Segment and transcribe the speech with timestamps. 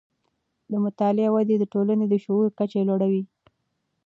[0.71, 3.23] د مطالعې وده د ټولنې د شعور کچې لوړوي.